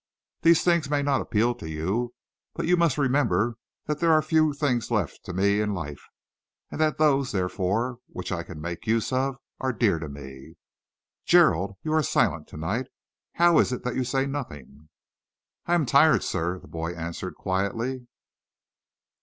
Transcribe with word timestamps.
These 0.41 0.63
things 0.63 0.89
may 0.89 1.03
not 1.03 1.21
appeal 1.21 1.53
to 1.53 1.69
you, 1.69 2.15
but 2.55 2.65
you 2.65 2.75
must 2.75 2.97
remember 2.97 3.57
that 3.85 3.99
there 3.99 4.11
are 4.11 4.23
few 4.23 4.51
things 4.51 4.89
left 4.89 5.23
to 5.25 5.31
me 5.31 5.61
in 5.61 5.75
life, 5.75 6.01
and 6.71 6.81
that 6.81 6.97
those, 6.97 7.31
therefore, 7.31 7.99
which 8.07 8.31
I 8.31 8.41
can 8.41 8.59
make 8.59 8.87
use 8.87 9.13
of, 9.13 9.37
are 9.59 9.71
dear 9.71 9.99
to 9.99 10.09
me. 10.09 10.55
Gerald, 11.23 11.75
you 11.83 11.93
are 11.93 12.01
silent 12.01 12.47
to 12.47 12.57
night. 12.57 12.87
How 13.35 13.59
is 13.59 13.71
it 13.71 13.83
that 13.83 13.95
you 13.95 14.03
say 14.03 14.25
nothing?" 14.25 14.89
"I 15.67 15.75
am 15.75 15.85
tired, 15.85 16.23
sir," 16.23 16.57
the 16.57 16.67
boy 16.67 16.95
answered 16.95 17.35
quietly. 17.35 18.07